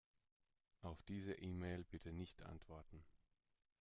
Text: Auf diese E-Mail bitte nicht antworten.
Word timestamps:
Auf 0.81 1.03
diese 1.03 1.33
E-Mail 1.33 1.83
bitte 1.83 2.11
nicht 2.11 2.41
antworten. 2.41 3.05